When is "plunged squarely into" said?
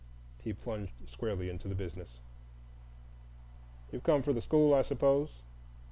0.51-1.67